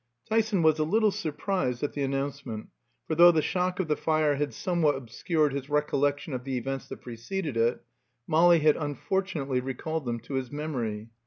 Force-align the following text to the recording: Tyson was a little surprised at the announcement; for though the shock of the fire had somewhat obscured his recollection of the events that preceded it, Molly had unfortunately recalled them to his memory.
Tyson 0.27 0.63
was 0.63 0.79
a 0.79 0.83
little 0.83 1.11
surprised 1.11 1.83
at 1.83 1.93
the 1.93 2.01
announcement; 2.01 2.69
for 3.05 3.13
though 3.13 3.31
the 3.31 3.39
shock 3.43 3.79
of 3.79 3.87
the 3.87 3.95
fire 3.95 4.33
had 4.37 4.51
somewhat 4.51 4.95
obscured 4.95 5.53
his 5.53 5.69
recollection 5.69 6.33
of 6.33 6.43
the 6.43 6.57
events 6.57 6.87
that 6.87 7.01
preceded 7.03 7.55
it, 7.55 7.83
Molly 8.25 8.61
had 8.61 8.77
unfortunately 8.77 9.59
recalled 9.59 10.05
them 10.05 10.19
to 10.21 10.33
his 10.33 10.51
memory. 10.51 11.11